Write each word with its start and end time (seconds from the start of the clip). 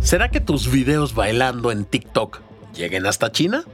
¿Será 0.00 0.30
que 0.30 0.40
tus 0.40 0.70
videos 0.70 1.14
bailando 1.14 1.70
en 1.70 1.84
TikTok 1.84 2.40
lleguen 2.74 3.04
hasta 3.04 3.30
China? 3.32 3.64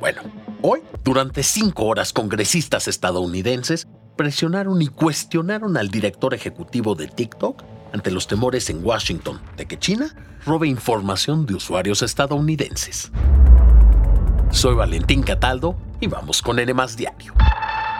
Bueno, 0.00 0.22
hoy, 0.60 0.80
durante 1.04 1.44
cinco 1.44 1.84
horas, 1.84 2.12
congresistas 2.12 2.88
estadounidenses 2.88 3.86
presionaron 4.16 4.82
y 4.82 4.88
cuestionaron 4.88 5.76
al 5.76 5.88
director 5.88 6.34
ejecutivo 6.34 6.96
de 6.96 7.06
TikTok 7.06 7.62
ante 7.92 8.10
los 8.10 8.26
temores 8.26 8.68
en 8.70 8.84
Washington 8.84 9.40
de 9.56 9.66
que 9.66 9.78
China 9.78 10.14
robe 10.44 10.66
información 10.66 11.46
de 11.46 11.54
usuarios 11.54 12.02
estadounidenses. 12.02 13.12
Soy 14.50 14.74
Valentín 14.74 15.22
Cataldo 15.22 15.76
y 16.00 16.08
vamos 16.08 16.42
con 16.42 16.58
N 16.58 16.74
Diario, 16.96 17.34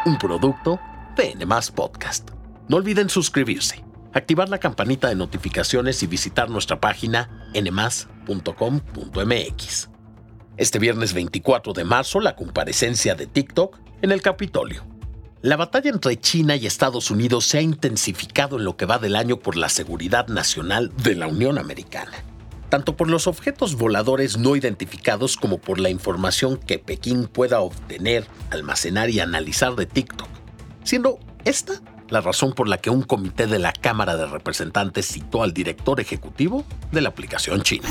un 0.04 0.18
producto 0.18 0.80
de 1.16 1.30
N 1.30 1.46
Podcast. 1.76 2.28
No 2.68 2.76
olviden 2.76 3.08
suscribirse 3.08 3.84
activar 4.12 4.48
la 4.48 4.58
campanita 4.58 5.08
de 5.08 5.14
notificaciones 5.14 6.02
y 6.02 6.06
visitar 6.06 6.50
nuestra 6.50 6.80
página 6.80 7.37
nmas.com.mx. 7.54 8.38
Este 10.56 10.78
viernes 10.78 11.12
24 11.14 11.72
de 11.72 11.84
marzo, 11.84 12.20
la 12.20 12.34
comparecencia 12.34 13.14
de 13.14 13.26
TikTok 13.26 13.78
en 14.02 14.12
el 14.12 14.22
Capitolio. 14.22 14.84
La 15.40 15.56
batalla 15.56 15.90
entre 15.90 16.18
China 16.18 16.56
y 16.56 16.66
Estados 16.66 17.12
Unidos 17.12 17.46
se 17.46 17.58
ha 17.58 17.62
intensificado 17.62 18.56
en 18.58 18.64
lo 18.64 18.76
que 18.76 18.86
va 18.86 18.98
del 18.98 19.14
año 19.14 19.38
por 19.38 19.56
la 19.56 19.68
seguridad 19.68 20.26
nacional 20.26 20.92
de 21.04 21.14
la 21.14 21.28
Unión 21.28 21.58
Americana, 21.58 22.24
tanto 22.70 22.96
por 22.96 23.08
los 23.08 23.28
objetos 23.28 23.76
voladores 23.76 24.36
no 24.36 24.56
identificados 24.56 25.36
como 25.36 25.58
por 25.58 25.78
la 25.78 25.90
información 25.90 26.56
que 26.56 26.80
Pekín 26.80 27.28
pueda 27.28 27.60
obtener, 27.60 28.26
almacenar 28.50 29.10
y 29.10 29.20
analizar 29.20 29.76
de 29.76 29.86
TikTok, 29.86 30.28
siendo 30.82 31.20
esta 31.44 31.80
la 32.10 32.20
razón 32.20 32.52
por 32.52 32.68
la 32.68 32.78
que 32.78 32.90
un 32.90 33.02
comité 33.02 33.46
de 33.46 33.58
la 33.58 33.72
Cámara 33.72 34.16
de 34.16 34.26
Representantes 34.26 35.06
citó 35.06 35.42
al 35.42 35.52
director 35.52 36.00
ejecutivo 36.00 36.64
de 36.92 37.00
la 37.00 37.10
aplicación 37.10 37.62
china. 37.62 37.88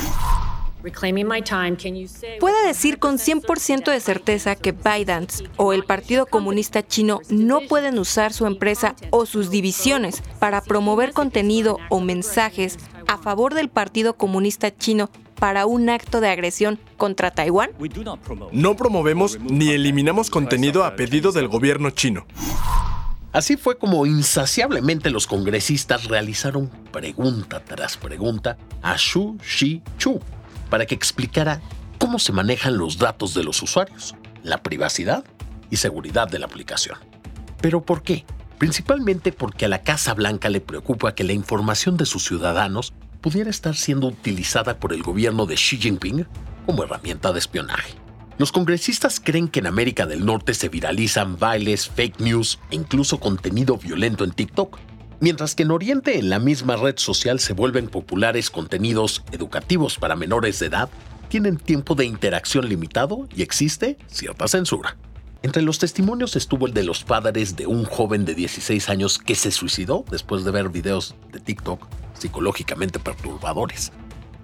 ¿Puede 2.40 2.66
decir 2.66 2.98
con 2.98 3.18
100% 3.18 3.90
de 3.90 4.00
certeza 4.00 4.54
que 4.54 4.72
ByteDance 4.72 5.44
o 5.56 5.72
el 5.72 5.84
Partido 5.84 6.26
Comunista 6.26 6.86
Chino 6.86 7.20
no 7.28 7.60
pueden 7.62 7.98
usar 7.98 8.32
su 8.32 8.46
empresa 8.46 8.94
o 9.10 9.26
sus 9.26 9.50
divisiones 9.50 10.22
para 10.38 10.62
promover 10.62 11.12
contenido 11.12 11.78
o 11.88 12.00
mensajes 12.00 12.78
a 13.08 13.18
favor 13.18 13.54
del 13.54 13.68
Partido 13.68 14.14
Comunista 14.14 14.74
Chino 14.74 15.10
para 15.38 15.66
un 15.66 15.88
acto 15.88 16.20
de 16.20 16.28
agresión 16.28 16.78
contra 16.96 17.32
Taiwán? 17.32 17.70
No 18.52 18.76
promovemos 18.76 19.38
ni 19.40 19.70
eliminamos 19.70 20.30
contenido 20.30 20.84
a 20.84 20.94
pedido 20.94 21.32
del 21.32 21.48
gobierno 21.48 21.90
chino. 21.90 22.26
Así 23.32 23.56
fue 23.56 23.76
como 23.76 24.06
insaciablemente 24.06 25.10
los 25.10 25.26
congresistas 25.26 26.04
realizaron 26.04 26.68
pregunta 26.90 27.62
tras 27.62 27.98
pregunta 27.98 28.56
a 28.82 28.96
Xu 28.96 29.36
Shi 29.42 29.82
Chu 29.98 30.18
para 30.70 30.86
que 30.86 30.94
explicara 30.94 31.60
cómo 31.98 32.18
se 32.18 32.32
manejan 32.32 32.78
los 32.78 32.96
datos 32.96 33.34
de 33.34 33.44
los 33.44 33.62
usuarios, 33.62 34.14
la 34.42 34.62
privacidad 34.62 35.24
y 35.70 35.76
seguridad 35.76 36.26
de 36.26 36.38
la 36.38 36.46
aplicación. 36.46 36.96
¿Pero 37.60 37.82
por 37.82 38.02
qué? 38.02 38.24
Principalmente 38.56 39.30
porque 39.32 39.66
a 39.66 39.68
la 39.68 39.82
Casa 39.82 40.14
Blanca 40.14 40.48
le 40.48 40.60
preocupa 40.60 41.14
que 41.14 41.24
la 41.24 41.32
información 41.32 41.96
de 41.98 42.06
sus 42.06 42.24
ciudadanos 42.24 42.94
pudiera 43.20 43.50
estar 43.50 43.76
siendo 43.76 44.06
utilizada 44.06 44.78
por 44.78 44.94
el 44.94 45.02
gobierno 45.02 45.44
de 45.44 45.56
Xi 45.56 45.76
Jinping 45.76 46.26
como 46.64 46.82
herramienta 46.82 47.32
de 47.32 47.40
espionaje. 47.40 47.94
Los 48.38 48.52
congresistas 48.52 49.18
creen 49.18 49.48
que 49.48 49.58
en 49.58 49.66
América 49.66 50.06
del 50.06 50.24
Norte 50.24 50.54
se 50.54 50.68
viralizan 50.68 51.40
bailes, 51.40 51.88
fake 51.88 52.20
news 52.20 52.60
e 52.70 52.76
incluso 52.76 53.18
contenido 53.18 53.76
violento 53.76 54.22
en 54.22 54.30
TikTok, 54.30 54.78
mientras 55.18 55.56
que 55.56 55.64
en 55.64 55.72
Oriente 55.72 56.20
en 56.20 56.30
la 56.30 56.38
misma 56.38 56.76
red 56.76 56.98
social 56.98 57.40
se 57.40 57.52
vuelven 57.52 57.88
populares 57.88 58.48
contenidos 58.50 59.24
educativos 59.32 59.98
para 59.98 60.14
menores 60.14 60.60
de 60.60 60.66
edad, 60.66 60.88
tienen 61.28 61.56
tiempo 61.56 61.96
de 61.96 62.04
interacción 62.04 62.68
limitado 62.68 63.26
y 63.34 63.42
existe 63.42 63.98
cierta 64.06 64.46
censura. 64.46 64.96
Entre 65.42 65.62
los 65.62 65.80
testimonios 65.80 66.36
estuvo 66.36 66.68
el 66.68 66.74
de 66.74 66.84
los 66.84 67.02
padres 67.02 67.56
de 67.56 67.66
un 67.66 67.84
joven 67.84 68.24
de 68.24 68.36
16 68.36 68.88
años 68.88 69.18
que 69.18 69.34
se 69.34 69.50
suicidó 69.50 70.04
después 70.12 70.44
de 70.44 70.52
ver 70.52 70.68
videos 70.68 71.16
de 71.32 71.40
TikTok 71.40 71.88
psicológicamente 72.16 73.00
perturbadores. 73.00 73.90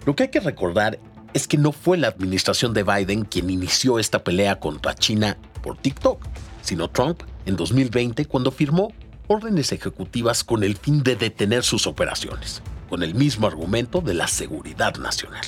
Lo 0.04 0.16
que 0.16 0.24
hay 0.24 0.30
que 0.30 0.40
recordar 0.40 0.98
es 1.34 1.48
que 1.48 1.58
no 1.58 1.72
fue 1.72 1.98
la 1.98 2.08
administración 2.08 2.72
de 2.72 2.84
Biden 2.84 3.24
quien 3.24 3.50
inició 3.50 3.98
esta 3.98 4.22
pelea 4.22 4.60
contra 4.60 4.94
China 4.94 5.36
por 5.62 5.76
TikTok, 5.76 6.24
sino 6.62 6.88
Trump 6.88 7.22
en 7.44 7.56
2020 7.56 8.24
cuando 8.26 8.52
firmó 8.52 8.92
órdenes 9.26 9.72
ejecutivas 9.72 10.44
con 10.44 10.62
el 10.62 10.76
fin 10.76 11.02
de 11.02 11.16
detener 11.16 11.64
sus 11.64 11.88
operaciones, 11.88 12.62
con 12.88 13.02
el 13.02 13.14
mismo 13.14 13.48
argumento 13.48 14.00
de 14.00 14.14
la 14.14 14.28
seguridad 14.28 14.94
nacional. 14.96 15.44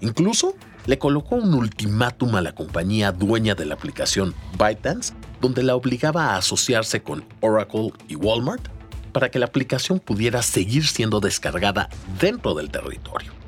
Incluso 0.00 0.56
le 0.86 0.98
colocó 0.98 1.36
un 1.36 1.54
ultimátum 1.54 2.34
a 2.34 2.40
la 2.40 2.54
compañía 2.54 3.12
dueña 3.12 3.54
de 3.54 3.66
la 3.66 3.74
aplicación 3.74 4.34
ByteDance, 4.58 5.14
donde 5.40 5.62
la 5.62 5.76
obligaba 5.76 6.30
a 6.30 6.38
asociarse 6.38 7.02
con 7.02 7.24
Oracle 7.40 7.92
y 8.08 8.16
Walmart 8.16 8.66
para 9.12 9.30
que 9.30 9.38
la 9.38 9.46
aplicación 9.46 10.00
pudiera 10.00 10.42
seguir 10.42 10.84
siendo 10.86 11.20
descargada 11.20 11.88
dentro 12.18 12.54
del 12.54 12.70
territorio. 12.70 13.41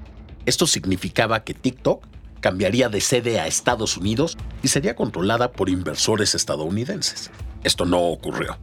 Esto 0.46 0.66
significaba 0.66 1.44
que 1.44 1.54
TikTok 1.54 2.04
cambiaría 2.40 2.90
de 2.90 3.00
sede 3.00 3.40
a 3.40 3.46
Estados 3.46 3.96
Unidos 3.96 4.36
y 4.62 4.68
sería 4.68 4.94
controlada 4.94 5.52
por 5.52 5.70
inversores 5.70 6.34
estadounidenses. 6.34 7.30
Esto 7.62 7.86
no 7.86 8.00
ocurrió. 8.00 8.58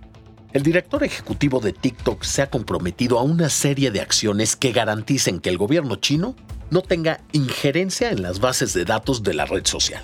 El 0.53 0.63
director 0.63 1.03
ejecutivo 1.03 1.59
de 1.59 1.73
TikTok 1.73 2.23
se 2.23 2.41
ha 2.41 2.49
comprometido 2.49 3.17
a 3.17 3.23
una 3.23 3.49
serie 3.49 3.89
de 3.89 4.01
acciones 4.01 4.55
que 4.55 4.71
garanticen 4.71 5.39
que 5.39 5.49
el 5.49 5.57
gobierno 5.57 5.95
chino 5.95 6.35
no 6.69 6.81
tenga 6.81 7.21
injerencia 7.31 8.11
en 8.11 8.21
las 8.21 8.39
bases 8.39 8.73
de 8.73 8.85
datos 8.85 9.23
de 9.23 9.33
la 9.33 9.45
red 9.45 9.65
social. 9.65 10.03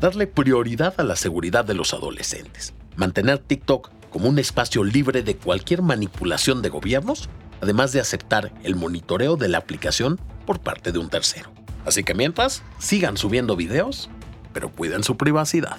Darle 0.00 0.26
prioridad 0.26 0.94
a 0.96 1.02
la 1.02 1.16
seguridad 1.16 1.64
de 1.64 1.74
los 1.74 1.92
adolescentes. 1.92 2.72
Mantener 2.96 3.38
TikTok 3.38 3.90
como 4.10 4.28
un 4.28 4.38
espacio 4.38 4.82
libre 4.82 5.22
de 5.22 5.36
cualquier 5.36 5.82
manipulación 5.82 6.62
de 6.62 6.68
gobiernos, 6.68 7.28
además 7.60 7.92
de 7.92 8.00
aceptar 8.00 8.52
el 8.62 8.76
monitoreo 8.76 9.36
de 9.36 9.48
la 9.48 9.58
aplicación 9.58 10.18
por 10.50 10.58
parte 10.58 10.90
de 10.90 10.98
un 10.98 11.08
tercero. 11.08 11.48
Así 11.86 12.02
que 12.02 12.12
mientras, 12.12 12.64
sigan 12.80 13.16
subiendo 13.16 13.54
videos, 13.54 14.10
pero 14.52 14.68
cuiden 14.68 15.04
su 15.04 15.16
privacidad. 15.16 15.76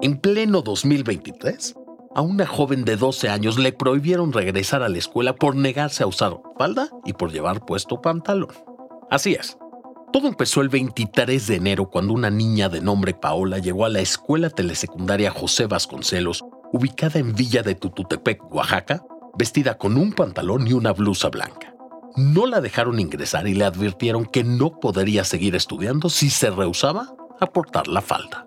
En 0.00 0.20
pleno 0.20 0.62
2023, 0.62 1.74
a 2.14 2.20
una 2.20 2.46
joven 2.46 2.84
de 2.84 2.94
12 2.94 3.30
años 3.30 3.58
le 3.58 3.72
prohibieron 3.72 4.32
regresar 4.32 4.84
a 4.84 4.88
la 4.88 4.98
escuela 4.98 5.34
por 5.34 5.56
negarse 5.56 6.04
a 6.04 6.06
usar 6.06 6.34
falda 6.56 6.88
y 7.04 7.12
por 7.12 7.32
llevar 7.32 7.66
puesto 7.66 8.00
pantalón. 8.00 8.52
Así 9.10 9.32
es. 9.32 9.58
Todo 10.12 10.28
empezó 10.28 10.60
el 10.60 10.68
23 10.68 11.48
de 11.48 11.56
enero 11.56 11.90
cuando 11.90 12.14
una 12.14 12.30
niña 12.30 12.68
de 12.68 12.80
nombre 12.80 13.12
Paola 13.12 13.58
llegó 13.58 13.86
a 13.86 13.88
la 13.88 14.02
escuela 14.02 14.50
telesecundaria 14.50 15.32
José 15.32 15.66
Vasconcelos, 15.66 16.44
ubicada 16.72 17.18
en 17.18 17.34
Villa 17.34 17.64
de 17.64 17.74
Tututepec, 17.74 18.40
Oaxaca, 18.54 19.02
vestida 19.34 19.78
con 19.78 19.96
un 19.96 20.12
pantalón 20.12 20.66
y 20.66 20.72
una 20.72 20.92
blusa 20.92 21.28
blanca. 21.28 21.74
No 22.16 22.46
la 22.46 22.60
dejaron 22.60 23.00
ingresar 23.00 23.48
y 23.48 23.54
le 23.54 23.64
advirtieron 23.64 24.26
que 24.26 24.44
no 24.44 24.78
podría 24.78 25.24
seguir 25.24 25.54
estudiando 25.54 26.10
si 26.10 26.30
se 26.30 26.50
rehusaba 26.50 27.14
a 27.40 27.46
portar 27.46 27.88
la 27.88 28.02
falda. 28.02 28.46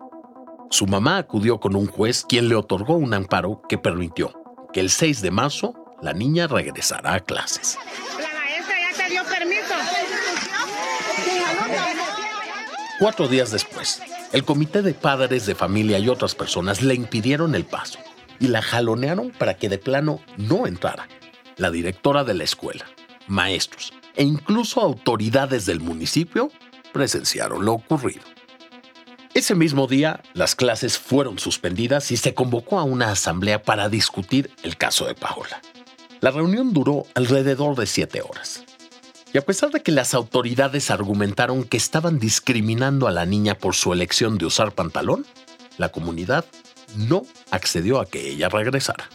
Su 0.70 0.86
mamá 0.88 1.18
acudió 1.18 1.60
con 1.60 1.76
un 1.76 1.88
juez 1.88 2.26
quien 2.28 2.50
le 2.50 2.56
otorgó 2.56 2.96
un 2.96 3.14
amparo 3.14 3.62
que 3.68 3.78
permitió 3.78 4.34
que 4.72 4.80
el 4.80 4.90
6 4.90 5.22
de 5.22 5.32
marzo 5.32 5.74
la 6.02 6.14
niña 6.14 6.48
regresara 6.48 7.14
a 7.14 7.20
clases. 7.20 7.78
La 8.20 8.34
maestra 8.40 8.76
ya 8.80 9.04
te 9.04 9.10
dio 9.10 9.24
permiso. 9.24 9.74
Cuatro 13.00 13.28
días 13.28 13.52
después, 13.52 14.02
el 14.32 14.46
comité 14.46 14.82
de 14.82 14.94
padres 14.94 15.46
de 15.46 15.56
familia 15.56 16.00
y 16.00 16.10
otras 16.10 16.36
personas 16.36 16.82
le 16.82 16.94
impidieron 16.94 17.56
el 17.56 17.66
paso 17.66 18.00
y 18.40 18.48
la 18.48 18.62
jalonearon 18.62 19.32
para 19.32 19.58
que 19.58 19.70
de 19.70 19.78
plano 19.78 20.22
no 20.38 20.68
entrara. 20.68 21.08
La 21.58 21.72
directora 21.72 22.24
de 22.24 22.34
la 22.34 22.44
escuela, 22.44 22.86
maestros 23.28 23.94
e 24.16 24.24
incluso 24.24 24.82
autoridades 24.82 25.66
del 25.66 25.80
municipio 25.80 26.52
presenciaron 26.94 27.66
lo 27.66 27.74
ocurrido. 27.74 28.24
Ese 29.34 29.54
mismo 29.54 29.88
día, 29.88 30.22
las 30.34 30.56
clases 30.56 30.98
fueron 30.98 31.40
suspendidas 31.40 32.10
y 32.12 32.18
se 32.18 32.34
convocó 32.34 32.80
a 32.80 32.84
una 32.84 33.12
asamblea 33.12 33.62
para 33.62 33.90
discutir 33.90 34.50
el 34.64 34.78
caso 34.78 35.06
de 35.06 35.14
Paola. 35.14 35.62
La 36.22 36.32
reunión 36.32 36.72
duró 36.72 37.06
alrededor 37.16 37.76
de 37.76 37.86
siete 37.86 38.22
horas. 38.22 38.64
Y 39.34 39.38
a 39.38 39.42
pesar 39.42 39.72
de 39.72 39.82
que 39.82 39.92
las 39.92 40.14
autoridades 40.14 40.90
argumentaron 40.90 41.66
que 41.66 41.76
estaban 41.76 42.20
discriminando 42.20 43.08
a 43.10 43.12
la 43.12 43.26
niña 43.26 43.58
por 43.58 43.76
su 43.76 43.92
elección 43.92 44.38
de 44.38 44.46
usar 44.46 44.72
pantalón, 44.72 45.26
la 45.78 45.90
comunidad 45.90 46.46
no 46.96 47.26
accedió 47.52 48.00
a 48.00 48.06
que 48.06 48.30
ella 48.30 48.50
regresara. 48.50 49.10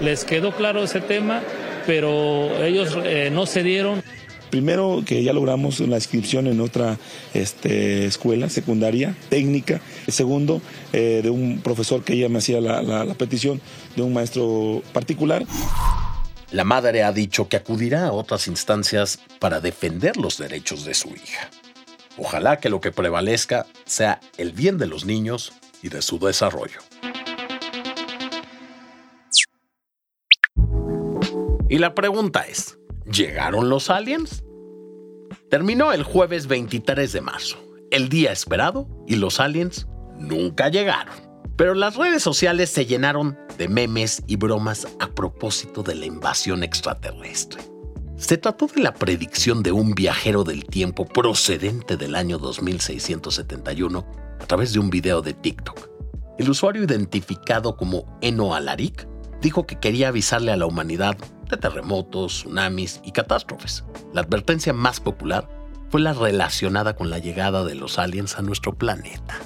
Les 0.00 0.24
quedó 0.24 0.52
claro 0.52 0.84
ese 0.84 1.00
tema, 1.00 1.42
pero 1.86 2.64
ellos 2.64 2.96
eh, 3.04 3.30
no 3.32 3.46
cedieron. 3.46 4.02
Primero 4.50 5.02
que 5.04 5.22
ya 5.22 5.32
logramos 5.32 5.80
una 5.80 5.96
inscripción 5.96 6.46
en 6.46 6.60
otra 6.60 6.98
este, 7.34 8.06
escuela 8.06 8.48
secundaria 8.48 9.14
técnica. 9.28 9.80
Segundo, 10.06 10.62
eh, 10.92 11.20
de 11.22 11.30
un 11.30 11.60
profesor 11.60 12.02
que 12.02 12.14
ella 12.14 12.28
me 12.28 12.38
hacía 12.38 12.60
la 12.60 13.14
petición 13.14 13.60
de 13.94 14.02
un 14.02 14.14
maestro 14.14 14.82
particular. 14.92 15.44
La 16.50 16.64
madre 16.64 17.02
ha 17.02 17.12
dicho 17.12 17.46
que 17.48 17.58
acudirá 17.58 18.06
a 18.06 18.12
otras 18.12 18.46
instancias 18.48 19.18
para 19.38 19.60
defender 19.60 20.16
los 20.16 20.38
derechos 20.38 20.86
de 20.86 20.94
su 20.94 21.10
hija. 21.10 21.50
Ojalá 22.16 22.58
que 22.58 22.70
lo 22.70 22.80
que 22.80 22.90
prevalezca 22.90 23.66
sea 23.84 24.20
el 24.38 24.52
bien 24.52 24.78
de 24.78 24.86
los 24.86 25.04
niños 25.04 25.52
y 25.82 25.88
de 25.88 26.02
su 26.02 26.18
desarrollo. 26.18 26.80
Y 31.70 31.78
la 31.78 31.94
pregunta 31.94 32.42
es, 32.42 32.78
¿llegaron 33.04 33.68
los 33.68 33.90
aliens? 33.90 34.42
Terminó 35.50 35.92
el 35.92 36.02
jueves 36.02 36.46
23 36.46 37.12
de 37.12 37.20
marzo, 37.20 37.58
el 37.90 38.08
día 38.08 38.32
esperado, 38.32 38.88
y 39.06 39.16
los 39.16 39.38
aliens 39.38 39.86
nunca 40.18 40.68
llegaron. 40.68 41.14
Pero 41.56 41.74
las 41.74 41.96
redes 41.96 42.22
sociales 42.22 42.70
se 42.70 42.86
llenaron 42.86 43.36
de 43.58 43.68
memes 43.68 44.22
y 44.26 44.36
bromas 44.36 44.86
a 45.00 45.08
propósito 45.08 45.82
de 45.82 45.94
la 45.94 46.06
invasión 46.06 46.62
extraterrestre. 46.62 47.62
Se 48.16 48.38
trató 48.38 48.66
de 48.66 48.80
la 48.80 48.94
predicción 48.94 49.62
de 49.62 49.72
un 49.72 49.94
viajero 49.94 50.44
del 50.44 50.64
tiempo 50.64 51.04
procedente 51.04 51.96
del 51.96 52.14
año 52.14 52.38
2671 52.38 54.27
a 54.40 54.46
través 54.46 54.72
de 54.72 54.78
un 54.78 54.90
video 54.90 55.22
de 55.22 55.34
TikTok. 55.34 55.88
El 56.38 56.50
usuario 56.50 56.84
identificado 56.84 57.76
como 57.76 58.18
Eno 58.20 58.54
Alaric 58.54 59.08
dijo 59.40 59.66
que 59.66 59.78
quería 59.78 60.08
avisarle 60.08 60.52
a 60.52 60.56
la 60.56 60.66
humanidad 60.66 61.16
de 61.50 61.56
terremotos, 61.56 62.42
tsunamis 62.42 63.00
y 63.04 63.12
catástrofes. 63.12 63.84
La 64.12 64.20
advertencia 64.20 64.72
más 64.72 65.00
popular 65.00 65.48
fue 65.90 66.00
la 66.00 66.12
relacionada 66.12 66.94
con 66.94 67.10
la 67.10 67.18
llegada 67.18 67.64
de 67.64 67.74
los 67.74 67.98
aliens 67.98 68.38
a 68.38 68.42
nuestro 68.42 68.74
planeta. 68.74 69.36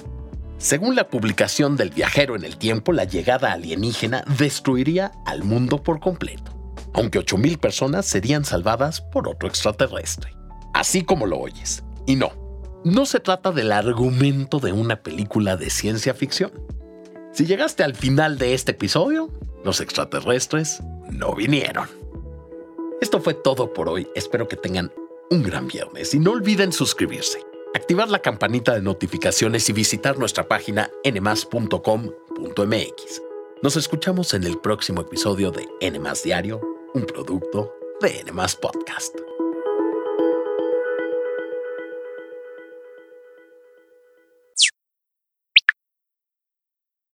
Según 0.57 0.95
la 0.95 1.09
publicación 1.09 1.75
del 1.75 1.89
viajero 1.89 2.35
en 2.35 2.45
el 2.45 2.57
tiempo, 2.57 2.93
la 2.93 3.03
llegada 3.03 3.51
alienígena 3.51 4.23
destruiría 4.37 5.11
al 5.25 5.43
mundo 5.43 5.83
por 5.83 5.99
completo, 5.99 6.53
aunque 6.93 7.19
8.000 7.19 7.59
personas 7.59 8.05
serían 8.05 8.45
salvadas 8.45 9.01
por 9.01 9.27
otro 9.27 9.49
extraterrestre. 9.49 10.33
Así 10.73 11.03
como 11.03 11.25
lo 11.25 11.37
oyes. 11.39 11.83
Y 12.05 12.15
no, 12.15 12.31
no 12.83 13.05
se 13.05 13.19
trata 13.19 13.51
del 13.51 13.71
argumento 13.71 14.59
de 14.59 14.71
una 14.71 15.01
película 15.01 15.55
de 15.55 15.69
ciencia 15.69 16.13
ficción. 16.13 16.51
Si 17.31 17.45
llegaste 17.45 17.83
al 17.83 17.95
final 17.95 18.37
de 18.37 18.53
este 18.53 18.71
episodio, 18.71 19.29
los 19.63 19.81
extraterrestres 19.81 20.81
no 21.11 21.33
vinieron. 21.35 21.87
Esto 23.01 23.19
fue 23.21 23.33
todo 23.33 23.73
por 23.73 23.89
hoy. 23.89 24.07
Espero 24.15 24.47
que 24.47 24.55
tengan 24.55 24.91
un 25.29 25.43
gran 25.43 25.67
viernes 25.67 26.13
y 26.13 26.19
no 26.19 26.31
olviden 26.31 26.71
suscribirse, 26.71 27.39
activar 27.73 28.09
la 28.09 28.19
campanita 28.19 28.75
de 28.75 28.81
notificaciones 28.81 29.67
y 29.69 29.73
visitar 29.73 30.17
nuestra 30.19 30.47
página 30.47 30.91
nmas.com.mx. 31.03 31.73
Nos 33.61 33.77
escuchamos 33.77 34.33
en 34.33 34.43
el 34.43 34.59
próximo 34.59 35.01
episodio 35.01 35.51
de 35.51 35.67
Nmas 35.89 36.23
Diario, 36.23 36.61
un 36.93 37.05
producto 37.05 37.73
de 38.01 38.23
Nmas 38.29 38.55
Podcast. 38.57 39.22